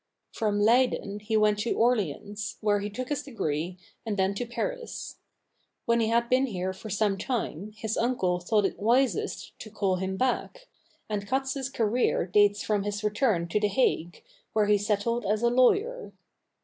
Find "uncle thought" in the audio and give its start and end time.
7.99-8.65